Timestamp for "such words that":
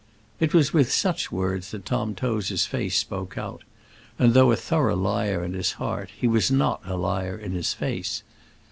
0.91-1.85